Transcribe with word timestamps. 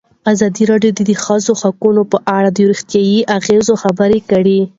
ازادي 0.31 0.63
راډیو 0.71 0.91
د 0.95 0.99
د 1.09 1.11
ښځو 1.23 1.53
حقونه 1.61 2.01
په 2.11 2.17
اړه 2.37 2.49
د 2.51 2.59
روغتیایي 2.69 3.19
اغېزو 3.37 3.73
خبره 3.83 4.17
کړې. 4.29 4.59